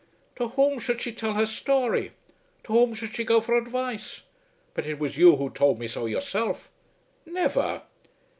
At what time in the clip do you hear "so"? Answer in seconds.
5.87-6.07